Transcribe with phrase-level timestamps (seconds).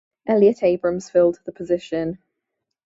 [0.25, 2.17] Elliot Abrams filled the position.